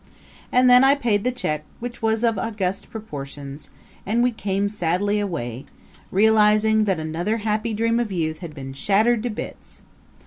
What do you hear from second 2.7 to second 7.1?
proportions, and we came sadly away, realizing that